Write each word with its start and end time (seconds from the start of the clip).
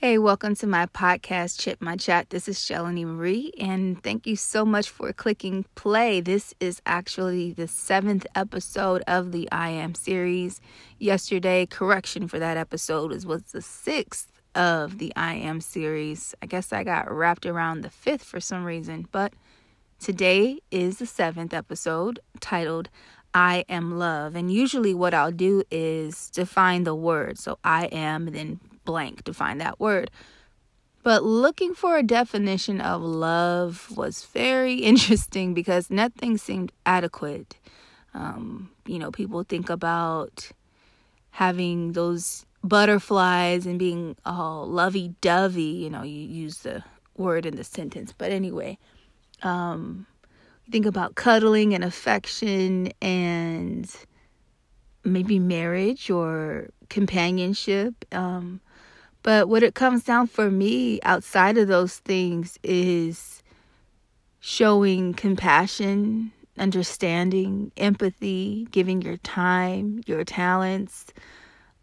Hey, 0.00 0.16
welcome 0.16 0.54
to 0.54 0.68
my 0.68 0.86
podcast, 0.86 1.58
Chip 1.58 1.82
My 1.82 1.96
Chat. 1.96 2.30
This 2.30 2.46
is 2.46 2.64
Shelly 2.64 3.04
Marie, 3.04 3.52
and 3.58 4.00
thank 4.00 4.28
you 4.28 4.36
so 4.36 4.64
much 4.64 4.88
for 4.88 5.12
clicking 5.12 5.64
play. 5.74 6.20
This 6.20 6.54
is 6.60 6.80
actually 6.86 7.52
the 7.52 7.66
seventh 7.66 8.24
episode 8.36 9.02
of 9.08 9.32
the 9.32 9.50
I 9.50 9.70
Am 9.70 9.96
series. 9.96 10.60
Yesterday, 11.00 11.66
correction 11.66 12.28
for 12.28 12.38
that 12.38 12.56
episode 12.56 13.10
was, 13.10 13.26
was 13.26 13.42
the 13.42 13.60
sixth 13.60 14.30
of 14.54 14.98
the 14.98 15.12
I 15.16 15.34
Am 15.34 15.60
series. 15.60 16.32
I 16.40 16.46
guess 16.46 16.72
I 16.72 16.84
got 16.84 17.10
wrapped 17.10 17.44
around 17.44 17.80
the 17.80 17.90
fifth 17.90 18.22
for 18.22 18.38
some 18.38 18.62
reason, 18.62 19.08
but 19.10 19.32
today 19.98 20.60
is 20.70 21.00
the 21.00 21.06
seventh 21.06 21.52
episode 21.52 22.20
titled 22.38 22.88
I 23.34 23.64
Am 23.68 23.98
Love. 23.98 24.36
And 24.36 24.52
usually, 24.52 24.94
what 24.94 25.12
I'll 25.12 25.32
do 25.32 25.64
is 25.72 26.30
define 26.30 26.84
the 26.84 26.94
word. 26.94 27.36
So, 27.36 27.58
I 27.64 27.86
am, 27.86 28.26
then 28.26 28.60
blank 28.88 29.22
to 29.24 29.34
find 29.34 29.60
that 29.60 29.78
word. 29.78 30.10
But 31.02 31.22
looking 31.22 31.74
for 31.74 31.98
a 31.98 32.02
definition 32.02 32.80
of 32.80 33.02
love 33.02 33.92
was 33.94 34.24
very 34.24 34.74
interesting 34.90 35.52
because 35.52 35.90
nothing 35.90 36.38
seemed 36.38 36.72
adequate. 36.86 37.58
Um, 38.14 38.70
you 38.86 38.98
know, 38.98 39.10
people 39.10 39.42
think 39.42 39.68
about 39.68 40.50
having 41.32 41.92
those 41.92 42.46
butterflies 42.64 43.66
and 43.66 43.78
being 43.78 44.16
all 44.24 44.66
lovey 44.66 45.14
dovey. 45.20 45.62
You 45.84 45.90
know, 45.90 46.02
you 46.02 46.20
use 46.20 46.60
the 46.60 46.82
word 47.14 47.44
in 47.44 47.56
the 47.56 47.64
sentence. 47.64 48.14
But 48.16 48.32
anyway, 48.32 48.78
um, 49.42 50.06
think 50.70 50.86
about 50.86 51.14
cuddling 51.14 51.74
and 51.74 51.84
affection 51.84 52.90
and 53.02 53.94
maybe 55.04 55.38
marriage 55.38 56.08
or 56.08 56.70
companionship. 56.88 57.94
Um, 58.12 58.62
but 59.22 59.48
what 59.48 59.62
it 59.62 59.74
comes 59.74 60.04
down 60.04 60.26
for 60.26 60.50
me 60.50 61.00
outside 61.02 61.58
of 61.58 61.68
those 61.68 61.98
things 61.98 62.58
is 62.62 63.42
showing 64.40 65.12
compassion, 65.14 66.32
understanding, 66.58 67.72
empathy, 67.76 68.68
giving 68.70 69.02
your 69.02 69.16
time, 69.18 70.00
your 70.06 70.24
talents, 70.24 71.06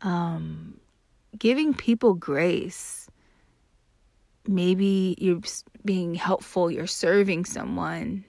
um, 0.02 0.80
giving 1.38 1.74
people 1.74 2.14
grace. 2.14 3.10
Maybe 4.48 5.16
you're 5.18 5.42
being 5.84 6.16
helpful, 6.16 6.72
you're 6.72 6.88
serving 6.88 7.46
someone. 7.46 8.24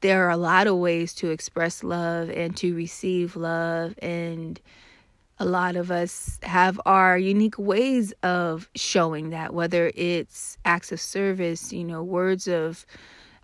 There 0.00 0.26
are 0.26 0.30
a 0.30 0.36
lot 0.36 0.66
of 0.66 0.76
ways 0.76 1.14
to 1.14 1.30
express 1.30 1.82
love 1.82 2.28
and 2.30 2.56
to 2.58 2.74
receive 2.74 3.34
love 3.36 3.94
and 4.00 4.60
a 5.38 5.44
lot 5.44 5.76
of 5.76 5.90
us 5.90 6.38
have 6.42 6.80
our 6.86 7.18
unique 7.18 7.58
ways 7.58 8.12
of 8.22 8.70
showing 8.74 9.30
that, 9.30 9.52
whether 9.52 9.92
it's 9.94 10.56
acts 10.64 10.92
of 10.92 11.00
service, 11.00 11.72
you 11.72 11.84
know, 11.84 12.02
words 12.02 12.48
of 12.48 12.86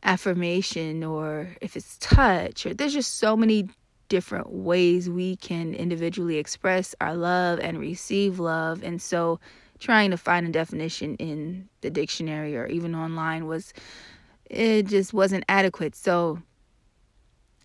affirmation, 0.03 1.05
or 1.05 1.49
if 1.61 1.77
it's 1.77 1.99
touch, 1.99 2.65
or 2.65 2.75
there's 2.75 2.95
just 2.95 3.19
so 3.19 3.37
many 3.37 3.69
different 4.09 4.51
ways 4.51 5.09
we 5.09 5.37
can 5.37 5.75
individually 5.75 6.39
express 6.39 6.95
our 7.01 7.15
love 7.15 7.59
and 7.61 7.79
receive 7.79 8.39
love. 8.39 8.83
And 8.83 9.01
so, 9.01 9.39
trying 9.79 10.11
to 10.11 10.17
find 10.17 10.47
a 10.47 10.51
definition 10.51 11.17
in 11.17 11.69
the 11.81 11.91
dictionary 11.91 12.57
or 12.57 12.67
even 12.67 12.95
online 12.95 13.47
was, 13.47 13.73
it 14.47 14.87
just 14.87 15.13
wasn't 15.13 15.45
adequate. 15.49 15.95
So, 15.95 16.41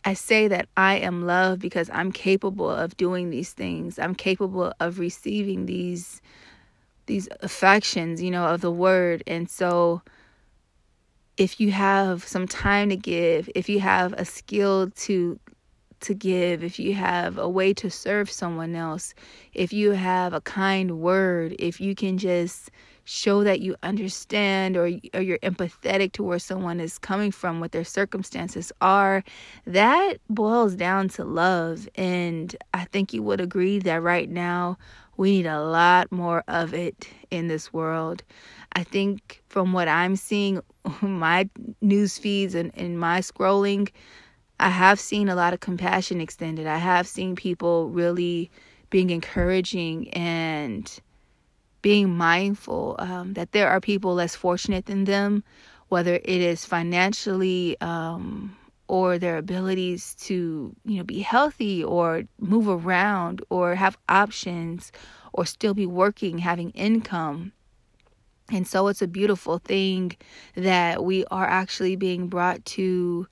I 0.08 0.13
say 0.13 0.47
that 0.47 0.69
I 0.77 0.95
am 1.00 1.25
loved 1.25 1.61
because 1.61 1.89
I'm 1.94 2.13
capable 2.13 2.69
of 2.69 2.95
doing 2.95 3.30
these 3.30 3.52
things. 3.52 4.00
I'm 4.00 4.16
capable 4.16 4.72
of 4.80 4.99
receiving 4.99 5.66
these 5.66 6.22
these 7.08 7.27
affections, 7.41 8.22
you 8.22 8.31
know, 8.31 8.45
of 8.45 8.61
the 8.61 8.72
word. 8.72 9.22
And 9.27 9.49
so 9.49 10.02
if 11.36 11.59
you 11.59 11.72
have 11.72 12.25
some 12.25 12.47
time 12.47 12.88
to 12.88 12.95
give, 12.95 13.49
if 13.53 13.67
you 13.67 13.81
have 13.81 14.14
a 14.14 14.23
skill 14.23 14.91
to 14.91 15.42
to 16.02 16.13
give, 16.13 16.63
if 16.63 16.80
you 16.80 16.93
have 16.93 17.37
a 17.37 17.49
way 17.49 17.73
to 17.75 17.89
serve 17.89 18.30
someone 18.30 18.75
else, 18.75 19.13
if 19.53 19.73
you 19.73 19.91
have 19.91 20.33
a 20.33 20.41
kind 20.41 20.99
word, 20.99 21.55
if 21.59 21.81
you 21.81 21.95
can 21.95 22.17
just 22.17 22.71
show 23.03 23.43
that 23.43 23.61
you 23.61 23.73
understand 23.83 24.75
or, 24.75 24.91
or 25.13 25.21
you're 25.21 25.39
empathetic 25.39 26.11
to 26.11 26.23
where 26.23 26.39
someone 26.39 26.80
is 26.81 26.97
coming 26.97 27.31
from, 27.31 27.61
what 27.61 27.71
their 27.71 27.85
circumstances 27.85 28.71
are, 28.81 29.23
that 29.65 30.17
boils 30.30 30.75
down 30.75 31.08
to 31.08 31.23
love. 31.23 31.87
And 31.95 32.53
I 32.73 32.83
think 32.83 33.14
you 33.14 33.23
would 33.23 33.39
agree 33.39 33.79
that 33.79 34.02
right 34.02 34.29
now 34.29 34.77
we 35.15 35.31
need 35.31 35.45
a 35.45 35.61
lot 35.61 36.11
more 36.11 36.43
of 36.49 36.73
it 36.73 37.08
in 37.31 37.47
this 37.47 37.71
world. 37.71 38.23
I 38.73 38.83
think 38.83 39.41
from 39.47 39.73
what 39.73 39.87
I'm 39.87 40.15
seeing, 40.15 40.61
my 41.02 41.49
news 41.81 42.17
feeds 42.17 42.55
and, 42.55 42.71
and 42.75 42.99
my 42.99 43.21
scrolling, 43.21 43.89
I 44.60 44.70
have 44.70 45.00
seen 45.00 45.30
a 45.30 45.36
lot 45.36 45.54
of 45.54 45.60
compassion 45.60 46.20
extended. 46.20 46.68
I 46.68 46.78
have 46.78 47.08
seen 47.08 47.36
people 47.36 47.90
really 47.90 48.50
being 48.90 49.10
encouraging 49.10 50.10
and 50.12 51.00
being 51.82 52.10
mindful 52.10 52.95
um, 53.00 53.34
that 53.34 53.52
there 53.52 53.70
are 53.70 53.80
people 53.80 54.16
less 54.16 54.36
fortunate 54.36 54.88
than 54.88 55.04
them, 55.04 55.44
whether 55.90 56.16
it 56.16 56.26
is 56.26 56.66
financially 56.66 57.80
um, 57.82 58.58
or 58.88 59.20
their 59.20 59.38
abilities 59.38 60.16
to, 60.16 60.76
you 60.86 60.98
know, 60.98 61.04
be 61.04 61.20
healthy 61.20 61.84
or 61.84 62.24
move 62.39 62.68
around 62.68 63.44
or 63.50 63.76
have 63.76 63.98
options 64.10 64.92
or 65.34 65.45
still 65.45 65.74
be 65.74 65.86
working, 65.86 66.39
having 66.39 66.72
income. 66.72 67.52
And 68.52 68.66
so 68.66 68.88
it's 68.88 69.02
a 69.02 69.08
beautiful 69.08 69.60
thing 69.60 70.16
that 70.56 71.04
we 71.04 71.26
are 71.26 71.45
actually 71.45 71.95
being 71.95 72.28
brought 72.28 72.64
to 72.66 73.28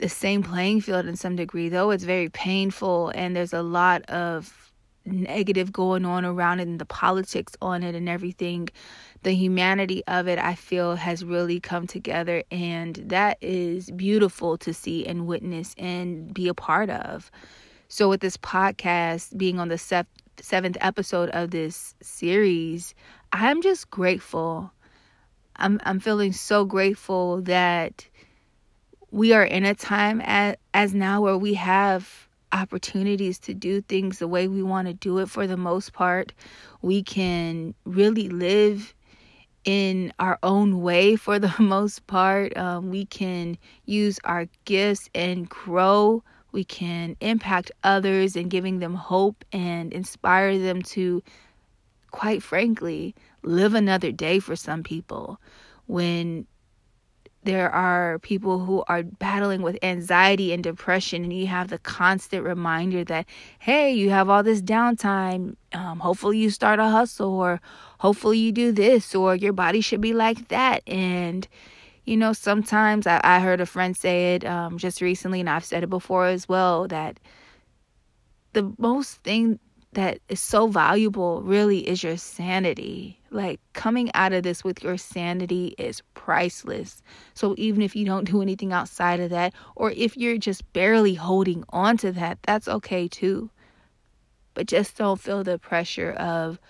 the 0.00 0.08
same 0.08 0.42
playing 0.42 0.80
field 0.80 1.06
in 1.06 1.14
some 1.16 1.36
degree, 1.36 1.68
though. 1.68 1.90
It's 1.90 2.04
very 2.04 2.28
painful 2.30 3.12
and 3.14 3.36
there's 3.36 3.52
a 3.52 3.62
lot 3.62 4.02
of 4.10 4.72
negative 5.04 5.72
going 5.72 6.04
on 6.04 6.24
around 6.24 6.60
it 6.60 6.68
and 6.68 6.78
the 6.78 6.86
politics 6.86 7.54
on 7.60 7.82
it 7.82 7.94
and 7.94 8.08
everything. 8.08 8.68
The 9.22 9.32
humanity 9.32 10.02
of 10.06 10.28
it 10.28 10.38
i 10.38 10.54
feel 10.54 10.94
has 10.94 11.24
really 11.24 11.60
come 11.60 11.86
together 11.86 12.42
and 12.50 12.96
that 12.96 13.36
is 13.40 13.90
beautiful 13.90 14.56
to 14.58 14.72
see 14.72 15.06
and 15.06 15.26
witness 15.26 15.74
and 15.78 16.32
be 16.32 16.48
a 16.48 16.54
part 16.54 16.90
of. 16.90 17.30
So 17.88 18.08
with 18.08 18.20
this 18.20 18.36
podcast 18.36 19.36
being 19.36 19.58
on 19.60 19.68
the 19.68 20.06
seventh 20.40 20.76
episode 20.80 21.28
of 21.30 21.50
this 21.50 21.94
series 22.00 22.94
i'm 23.32 23.60
just 23.62 23.90
grateful. 23.90 24.72
I'm 25.56 25.80
i'm 25.84 26.00
feeling 26.00 26.32
so 26.32 26.64
grateful 26.64 27.42
that 27.42 28.06
we 29.10 29.32
are 29.32 29.44
in 29.44 29.64
a 29.64 29.74
time 29.74 30.20
as, 30.24 30.56
as 30.74 30.94
now 30.94 31.20
where 31.20 31.38
we 31.38 31.54
have 31.54 32.28
opportunities 32.52 33.38
to 33.38 33.54
do 33.54 33.80
things 33.82 34.18
the 34.18 34.28
way 34.28 34.48
we 34.48 34.62
want 34.62 34.88
to 34.88 34.94
do 34.94 35.18
it 35.18 35.28
for 35.28 35.46
the 35.46 35.56
most 35.56 35.92
part. 35.92 36.32
We 36.82 37.02
can 37.02 37.74
really 37.84 38.28
live 38.28 38.94
in 39.64 40.12
our 40.18 40.38
own 40.42 40.80
way 40.80 41.16
for 41.16 41.38
the 41.38 41.54
most 41.58 42.06
part. 42.06 42.56
Um, 42.56 42.90
we 42.90 43.04
can 43.04 43.58
use 43.86 44.18
our 44.24 44.46
gifts 44.64 45.08
and 45.14 45.48
grow. 45.48 46.22
We 46.52 46.64
can 46.64 47.16
impact 47.20 47.70
others 47.84 48.36
and 48.36 48.50
giving 48.50 48.80
them 48.80 48.94
hope 48.94 49.44
and 49.52 49.92
inspire 49.92 50.58
them 50.58 50.82
to, 50.82 51.22
quite 52.10 52.42
frankly, 52.42 53.14
live 53.42 53.74
another 53.74 54.10
day 54.10 54.40
for 54.40 54.56
some 54.56 54.82
people. 54.82 55.40
When 55.86 56.46
there 57.42 57.70
are 57.70 58.18
people 58.18 58.58
who 58.58 58.84
are 58.86 59.02
battling 59.02 59.62
with 59.62 59.78
anxiety 59.82 60.52
and 60.52 60.62
depression 60.62 61.24
and 61.24 61.32
you 61.32 61.46
have 61.46 61.68
the 61.68 61.78
constant 61.78 62.44
reminder 62.44 63.02
that 63.04 63.26
hey 63.58 63.92
you 63.92 64.10
have 64.10 64.28
all 64.28 64.42
this 64.42 64.60
downtime. 64.60 65.56
Um, 65.72 66.00
hopefully 66.00 66.38
you 66.38 66.50
start 66.50 66.80
a 66.80 66.88
hustle 66.88 67.32
or 67.32 67.60
hopefully 67.98 68.38
you 68.38 68.52
do 68.52 68.72
this 68.72 69.14
or 69.14 69.34
your 69.34 69.52
body 69.52 69.80
should 69.80 70.00
be 70.00 70.12
like 70.12 70.48
that. 70.48 70.82
And 70.86 71.48
you 72.04 72.16
know 72.16 72.32
sometimes 72.32 73.06
i, 73.06 73.20
I 73.22 73.40
heard 73.40 73.60
a 73.60 73.66
friend 73.66 73.96
say 73.96 74.34
it 74.34 74.44
um, 74.44 74.78
just 74.78 75.00
recently 75.00 75.38
and 75.40 75.48
i've 75.48 75.64
said 75.64 75.84
it 75.84 75.90
before 75.90 76.26
as 76.26 76.48
well 76.48 76.88
that 76.88 77.20
the 78.52 78.72
most 78.78 79.18
thing 79.18 79.60
that 79.92 80.20
is 80.28 80.40
so 80.40 80.68
valuable 80.68 81.42
really 81.42 81.88
is 81.88 82.02
your 82.02 82.16
sanity. 82.16 83.20
Like 83.30 83.60
coming 83.72 84.10
out 84.14 84.32
of 84.32 84.42
this 84.42 84.62
with 84.62 84.82
your 84.84 84.96
sanity 84.96 85.74
is 85.78 86.02
priceless. 86.14 87.02
So 87.34 87.54
even 87.58 87.82
if 87.82 87.96
you 87.96 88.04
don't 88.04 88.24
do 88.24 88.40
anything 88.40 88.72
outside 88.72 89.20
of 89.20 89.30
that, 89.30 89.52
or 89.74 89.90
if 89.90 90.16
you're 90.16 90.38
just 90.38 90.70
barely 90.72 91.14
holding 91.14 91.64
on 91.70 91.96
to 91.98 92.12
that, 92.12 92.38
that's 92.42 92.68
okay 92.68 93.08
too. 93.08 93.50
But 94.54 94.66
just 94.66 94.96
don't 94.96 95.20
feel 95.20 95.42
the 95.42 95.58
pressure 95.58 96.12
of 96.12 96.60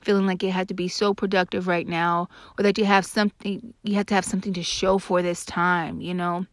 feeling 0.00 0.26
like 0.26 0.42
you 0.42 0.50
have 0.50 0.66
to 0.66 0.74
be 0.74 0.88
so 0.88 1.14
productive 1.14 1.68
right 1.68 1.86
now 1.86 2.28
or 2.58 2.64
that 2.64 2.76
you 2.76 2.84
have 2.84 3.06
something 3.06 3.72
you 3.84 3.94
have 3.94 4.06
to 4.06 4.14
have 4.14 4.24
something 4.24 4.52
to 4.52 4.62
show 4.62 4.98
for 4.98 5.22
this 5.22 5.44
time, 5.44 6.00
you 6.00 6.14
know. 6.14 6.46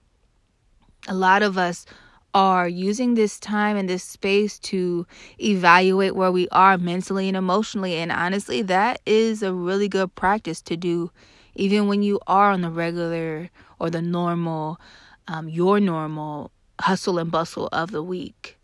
A 1.07 1.15
lot 1.15 1.42
of 1.42 1.57
us 1.57 1.85
are 2.33 2.67
using 2.67 3.15
this 3.15 3.39
time 3.39 3.77
and 3.77 3.89
this 3.89 4.03
space 4.03 4.59
to 4.59 5.05
evaluate 5.39 6.15
where 6.15 6.31
we 6.31 6.47
are 6.49 6.77
mentally 6.77 7.27
and 7.27 7.37
emotionally. 7.37 7.95
And 7.95 8.11
honestly, 8.11 8.61
that 8.63 9.01
is 9.05 9.41
a 9.43 9.53
really 9.53 9.87
good 9.87 10.13
practice 10.15 10.61
to 10.63 10.77
do, 10.77 11.11
even 11.55 11.87
when 11.87 12.03
you 12.03 12.19
are 12.27 12.51
on 12.51 12.61
the 12.61 12.69
regular 12.69 13.49
or 13.79 13.89
the 13.89 14.01
normal, 14.01 14.79
um, 15.27 15.49
your 15.49 15.79
normal 15.79 16.51
hustle 16.79 17.19
and 17.19 17.31
bustle 17.31 17.67
of 17.71 17.91
the 17.91 18.03
week. 18.03 18.57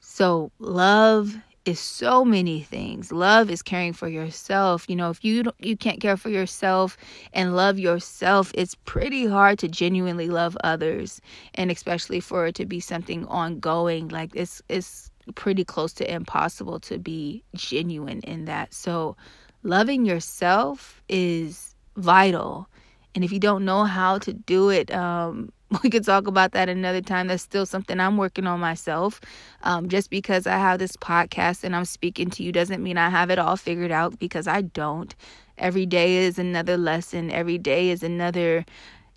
So, 0.00 0.50
love 0.58 1.36
is 1.68 1.78
so 1.78 2.24
many 2.24 2.62
things. 2.62 3.12
Love 3.12 3.50
is 3.50 3.62
caring 3.62 3.92
for 3.92 4.08
yourself. 4.08 4.86
You 4.88 4.96
know, 4.96 5.10
if 5.10 5.22
you 5.22 5.44
you 5.58 5.76
can't 5.76 6.00
care 6.00 6.16
for 6.16 6.30
yourself 6.30 6.96
and 7.34 7.54
love 7.54 7.78
yourself, 7.78 8.50
it's 8.54 8.74
pretty 8.74 9.26
hard 9.26 9.58
to 9.60 9.68
genuinely 9.68 10.28
love 10.28 10.56
others, 10.64 11.20
and 11.54 11.70
especially 11.70 12.20
for 12.20 12.46
it 12.46 12.54
to 12.54 12.64
be 12.64 12.80
something 12.80 13.26
ongoing. 13.26 14.08
Like 14.08 14.30
it's 14.34 14.62
it's 14.68 15.10
pretty 15.34 15.64
close 15.64 15.92
to 15.94 16.10
impossible 16.10 16.80
to 16.80 16.98
be 16.98 17.44
genuine 17.54 18.20
in 18.20 18.46
that. 18.46 18.72
So, 18.72 19.14
loving 19.62 20.06
yourself 20.06 21.02
is 21.08 21.74
vital. 21.96 22.68
And 23.14 23.24
if 23.24 23.32
you 23.32 23.40
don't 23.40 23.64
know 23.64 23.84
how 23.84 24.18
to 24.18 24.32
do 24.32 24.70
it, 24.70 24.90
um, 24.94 25.52
we 25.82 25.90
could 25.90 26.04
talk 26.04 26.26
about 26.26 26.52
that 26.52 26.68
another 26.68 27.00
time. 27.00 27.26
That's 27.28 27.42
still 27.42 27.66
something 27.66 28.00
I'm 28.00 28.16
working 28.16 28.46
on 28.46 28.60
myself. 28.60 29.20
Um, 29.62 29.88
just 29.88 30.10
because 30.10 30.46
I 30.46 30.56
have 30.56 30.78
this 30.78 30.96
podcast 30.96 31.64
and 31.64 31.76
I'm 31.76 31.84
speaking 31.84 32.30
to 32.30 32.42
you 32.42 32.52
doesn't 32.52 32.82
mean 32.82 32.96
I 32.96 33.10
have 33.10 33.30
it 33.30 33.38
all 33.38 33.56
figured 33.56 33.90
out 33.90 34.18
because 34.18 34.46
I 34.46 34.62
don't. 34.62 35.14
Every 35.58 35.86
day 35.86 36.16
is 36.18 36.38
another 36.38 36.76
lesson. 36.76 37.30
Every 37.30 37.58
day 37.58 37.90
is 37.90 38.02
another, 38.02 38.64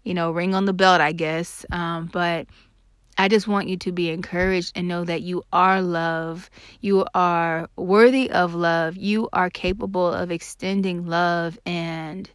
you 0.03 0.13
know, 0.13 0.31
ring 0.31 0.53
on 0.53 0.65
the 0.65 0.73
belt, 0.73 0.99
I 0.99 1.13
guess. 1.13 1.65
Um, 1.71 2.09
but 2.11 2.47
I 3.17 3.27
just 3.27 3.47
want 3.47 3.67
you 3.67 3.77
to 3.77 3.91
be 3.91 4.09
encouraged 4.09 4.73
and 4.75 4.87
know 4.87 5.05
that 5.05 5.21
you 5.21 5.43
are 5.53 5.81
love. 5.81 6.49
You 6.81 7.05
are 7.13 7.69
worthy 7.77 8.29
of 8.29 8.55
love. 8.55 8.97
You 8.97 9.29
are 9.31 9.49
capable 9.49 10.11
of 10.11 10.31
extending 10.31 11.05
love 11.05 11.59
and 11.65 12.29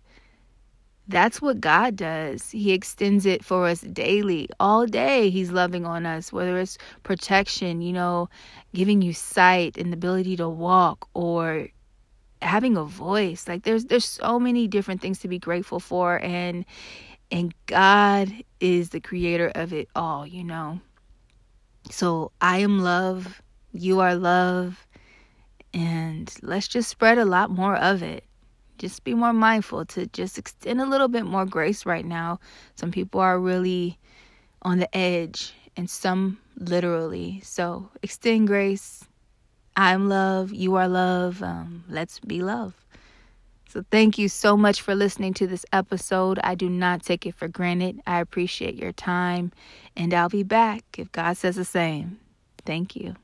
that's 1.09 1.41
what 1.41 1.61
God 1.61 1.97
does. 1.97 2.51
He 2.51 2.73
extends 2.73 3.27
it 3.27 3.45
for 3.45 3.67
us 3.67 3.81
daily. 3.83 4.49
All 4.59 4.87
day, 4.87 5.31
He's 5.31 5.53
loving 5.53 5.87
on 5.87 6.07
us, 6.07 6.33
whether 6.33 6.59
it's 6.59 6.79
protection, 7.05 7.81
you 7.81 7.93
know, 7.93 8.29
giving 8.75 9.03
you 9.03 9.13
sight 9.13 9.77
and 9.79 9.93
the 9.93 9.97
ability 9.97 10.37
to 10.37 10.49
walk 10.49 11.09
or 11.15 11.69
having 12.43 12.77
a 12.77 12.85
voice. 12.85 13.47
Like 13.49 13.63
there's 13.63 13.87
there's 13.87 14.05
so 14.05 14.39
many 14.39 14.67
different 14.69 15.01
things 15.01 15.21
to 15.21 15.29
be 15.29 15.39
grateful 15.39 15.81
for 15.81 16.19
and 16.23 16.65
and 17.31 17.55
God 17.67 18.33
is 18.61 18.91
the 18.91 19.01
creator 19.01 19.51
of 19.55 19.73
it 19.73 19.89
all, 19.97 20.27
you 20.27 20.45
know. 20.45 20.81
So 21.91 22.33
I 22.41 22.59
am 22.59 22.81
love, 22.81 23.43
you 23.73 24.01
are 24.01 24.15
love, 24.17 24.87
and 25.73 26.33
let's 26.43 26.69
just 26.69 26.91
spread 26.91 27.19
a 27.19 27.25
lot 27.25 27.51
more 27.51 27.77
of 27.77 28.03
it 28.03 28.26
just 28.79 29.05
be 29.05 29.15
more 29.15 29.33
mindful 29.33 29.85
to 29.87 30.07
just 30.09 30.39
extend 30.39 30.81
a 30.81 30.87
little 30.87 31.09
bit 31.09 31.25
more 31.25 31.47
grace 31.47 31.87
right 31.87 32.05
now. 32.05 32.41
Some 32.75 32.91
people 32.91 33.21
are 33.21 33.39
really 33.39 33.99
on 34.63 34.79
the 34.79 34.97
edge, 34.97 35.55
and 35.77 35.89
some 35.89 36.39
literally. 36.57 37.41
So 37.45 37.89
extend 38.03 38.49
grace. 38.49 39.05
I'm 39.77 40.09
love. 40.09 40.53
You 40.53 40.77
are 40.77 40.89
love. 40.89 41.43
Um, 41.43 41.85
let's 41.89 42.19
be 42.21 42.43
love. 42.43 42.75
So, 43.69 43.85
thank 43.91 44.17
you 44.17 44.29
so 44.29 44.57
much 44.57 44.81
for 44.81 44.95
listening 44.95 45.35
to 45.35 45.47
this 45.47 45.67
episode. 45.73 46.39
I 46.43 46.55
do 46.55 46.71
not 46.71 47.03
take 47.03 47.27
it 47.27 47.35
for 47.35 47.47
granted. 47.47 48.01
I 48.07 48.21
appreciate 48.21 48.75
your 48.77 48.93
time, 48.93 49.53
and 49.95 50.15
I'll 50.15 50.31
be 50.31 50.45
back 50.45 50.83
if 50.97 51.13
God 51.13 51.37
says 51.37 51.57
the 51.57 51.65
same. 51.65 52.19
Thank 52.65 52.97
you. 52.97 53.17